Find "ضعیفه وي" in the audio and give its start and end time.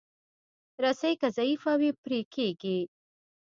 1.37-1.89